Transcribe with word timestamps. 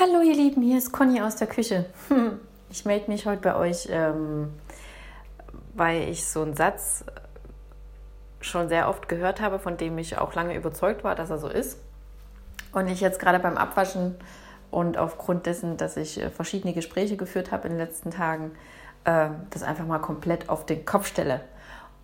Hallo 0.00 0.22
ihr 0.22 0.34
Lieben, 0.34 0.62
hier 0.62 0.78
ist 0.78 0.92
Conny 0.92 1.20
aus 1.20 1.36
der 1.36 1.46
Küche. 1.46 1.84
Ich 2.70 2.86
melde 2.86 3.10
mich 3.10 3.26
heute 3.26 3.42
bei 3.42 3.54
euch, 3.54 3.86
ähm, 3.90 4.48
weil 5.74 6.08
ich 6.08 6.26
so 6.26 6.40
einen 6.40 6.56
Satz 6.56 7.04
schon 8.40 8.70
sehr 8.70 8.88
oft 8.88 9.10
gehört 9.10 9.42
habe, 9.42 9.58
von 9.58 9.76
dem 9.76 9.98
ich 9.98 10.16
auch 10.16 10.34
lange 10.34 10.56
überzeugt 10.56 11.04
war, 11.04 11.14
dass 11.16 11.28
er 11.28 11.36
so 11.36 11.48
ist. 11.48 11.78
Und 12.72 12.88
ich 12.88 13.02
jetzt 13.02 13.20
gerade 13.20 13.40
beim 13.40 13.58
Abwaschen 13.58 14.14
und 14.70 14.96
aufgrund 14.96 15.44
dessen, 15.44 15.76
dass 15.76 15.98
ich 15.98 16.18
äh, 16.18 16.30
verschiedene 16.30 16.72
Gespräche 16.72 17.18
geführt 17.18 17.52
habe 17.52 17.68
in 17.68 17.74
den 17.74 17.86
letzten 17.86 18.10
Tagen, 18.10 18.52
äh, 19.04 19.28
das 19.50 19.62
einfach 19.62 19.84
mal 19.84 19.98
komplett 19.98 20.48
auf 20.48 20.64
den 20.64 20.86
Kopf 20.86 21.08
stelle. 21.08 21.42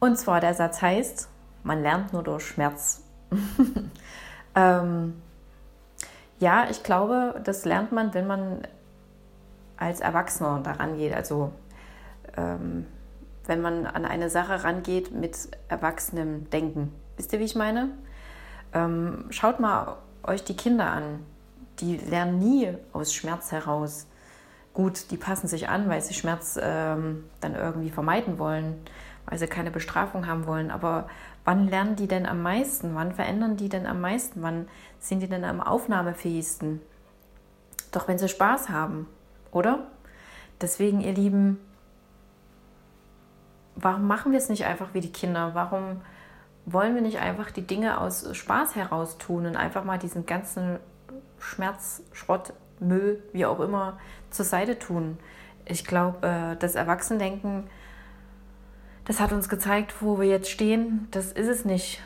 Und 0.01 0.19
zwar 0.19 0.41
der 0.41 0.53
Satz 0.53 0.83
heißt, 0.83 1.29
man 1.63 1.81
lernt 1.81 2.13
nur 2.13 2.23
durch 2.23 2.45
Schmerz. 2.45 3.05
ähm, 4.55 5.15
ja, 6.39 6.67
ich 6.71 6.83
glaube, 6.83 7.41
das 7.45 7.65
lernt 7.65 7.93
man, 7.93 8.15
wenn 8.15 8.27
man 8.27 8.61
als 9.77 10.01
Erwachsener 10.01 10.61
daran 10.63 10.97
geht. 10.97 11.15
Also 11.15 11.53
ähm, 12.37 12.87
wenn 13.47 13.61
man 13.61 13.87
an 13.87 14.05
eine 14.05 14.29
Sache 14.31 14.65
rangeht 14.65 15.13
mit 15.13 15.37
erwachsenem 15.69 16.51
Denken. 16.51 16.93
Wisst 17.17 17.33
ihr, 17.33 17.39
wie 17.39 17.45
ich 17.45 17.55
meine? 17.55 17.91
Ähm, 18.73 19.27
schaut 19.31 19.61
mal 19.61 19.97
euch 20.23 20.45
die 20.45 20.57
Kinder 20.57 20.91
an. 20.91 21.21
Die 21.79 21.97
lernen 21.97 22.39
nie 22.39 22.75
aus 22.93 23.15
Schmerz 23.15 23.53
heraus. 23.53 24.07
Gut, 24.75 25.11
die 25.11 25.17
passen 25.17 25.47
sich 25.47 25.69
an, 25.69 25.89
weil 25.89 26.03
sie 26.03 26.15
Schmerz 26.15 26.59
ähm, 26.61 27.25
dann 27.41 27.55
irgendwie 27.55 27.91
vermeiden 27.91 28.39
wollen, 28.39 28.75
weil 29.27 29.39
sie 29.39 29.47
keine 29.47 29.71
Bestrafung 29.71 30.27
haben 30.27 30.47
wollen. 30.47 30.71
Aber 30.71 31.09
wann 31.45 31.69
lernen 31.69 31.97
die 31.97 32.09
denn 32.09 32.27
am 32.27 32.43
meisten? 32.43 32.95
Wann 32.95 33.13
verändern 33.13 33.57
die 33.57 33.69
denn 33.69 33.87
am 33.87 34.01
meisten? 34.01 34.43
Wann 34.43 34.69
sind 34.99 35.21
die 35.21 35.29
denn 35.29 35.45
am 35.45 35.61
aufnahmefähigsten? 35.61 36.81
Doch 37.93 38.09
wenn 38.09 38.19
sie 38.19 38.29
Spaß 38.29 38.69
haben, 38.69 39.07
oder? 39.51 39.87
Deswegen, 40.61 41.01
ihr 41.01 41.13
Lieben, 41.13 41.59
warum 43.75 44.07
machen 44.07 44.33
wir 44.33 44.39
es 44.39 44.49
nicht 44.49 44.65
einfach 44.65 44.95
wie 44.95 45.01
die 45.01 45.13
Kinder? 45.13 45.55
Warum 45.55 46.01
wollen 46.65 46.95
wir 46.95 47.03
nicht 47.03 47.19
einfach 47.19 47.51
die 47.51 47.67
Dinge 47.67 48.01
aus 48.01 48.35
Spaß 48.35 48.75
heraus 48.75 49.19
tun 49.19 49.47
und 49.47 49.57
einfach 49.57 49.85
mal 49.85 49.99
diesen 49.99 50.27
ganzen 50.27 50.79
Schmerz, 51.39 52.03
Schrott, 52.13 52.53
Müll, 52.81 53.23
wie 53.33 53.47
auch 53.47 53.61
immer, 53.61 53.99
zur 54.31 54.45
Seite 54.45 54.79
tun? 54.79 55.19
Ich 55.65 55.85
glaube, 55.85 56.27
äh, 56.27 56.57
das 56.57 56.75
Erwachsendenken, 56.75 57.69
das 59.07 59.21
hat 59.21 59.33
uns 59.33 59.49
gezeigt, 59.49 59.95
wo 60.01 60.21
wir 60.21 60.29
jetzt 60.29 60.51
stehen. 60.51 61.09
Das 61.13 61.33
ist 61.33 61.49
es 61.49 61.65
nicht. 61.65 62.03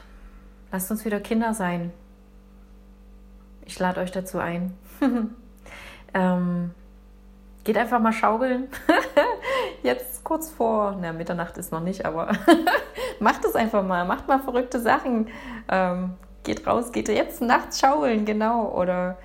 Lasst 0.70 0.90
uns 0.90 1.04
wieder 1.04 1.20
Kinder 1.20 1.54
sein. 1.54 1.92
Ich 3.64 3.78
lade 3.78 4.00
euch 4.00 4.12
dazu 4.12 4.38
ein. 4.38 4.76
ähm, 6.14 6.70
geht 7.64 7.78
einfach 7.78 8.00
mal 8.00 8.12
schaukeln. 8.12 8.68
Jetzt 9.82 10.24
kurz 10.24 10.50
vor, 10.50 10.96
na, 11.00 11.12
Mitternacht 11.12 11.56
ist 11.56 11.72
noch 11.72 11.80
nicht, 11.80 12.04
aber 12.04 12.32
macht 13.20 13.44
es 13.44 13.54
einfach 13.54 13.82
mal. 13.82 14.04
Macht 14.04 14.28
mal 14.28 14.40
verrückte 14.40 14.80
Sachen. 14.80 15.28
Ähm, 15.68 16.14
geht 16.42 16.66
raus, 16.66 16.92
geht 16.92 17.08
jetzt 17.08 17.40
nachts 17.40 17.80
schaukeln, 17.80 18.24
genau. 18.24 18.68
Oder 18.68 19.16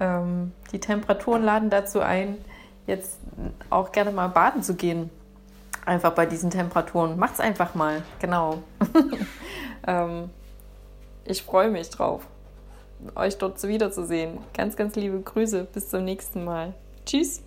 ähm, 0.00 0.52
die 0.72 0.80
Temperaturen 0.80 1.42
laden 1.42 1.70
dazu 1.70 2.00
ein, 2.00 2.38
jetzt 2.86 3.20
auch 3.70 3.92
gerne 3.92 4.12
mal 4.12 4.28
baden 4.28 4.62
zu 4.62 4.74
gehen. 4.74 5.10
Einfach 5.88 6.12
bei 6.12 6.26
diesen 6.26 6.50
Temperaturen. 6.50 7.18
Macht's 7.18 7.40
einfach 7.40 7.74
mal, 7.74 8.02
genau. 8.20 8.58
ähm, 9.86 10.28
ich 11.24 11.42
freue 11.42 11.70
mich 11.70 11.88
drauf, 11.88 12.26
euch 13.14 13.38
dort 13.38 13.62
wiederzusehen. 13.62 14.36
Ganz, 14.52 14.76
ganz 14.76 14.96
liebe 14.96 15.18
Grüße. 15.18 15.64
Bis 15.72 15.88
zum 15.88 16.04
nächsten 16.04 16.44
Mal. 16.44 16.74
Tschüss. 17.06 17.42